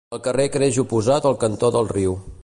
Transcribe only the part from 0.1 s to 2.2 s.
El carrer creix oposat al cantó del riu.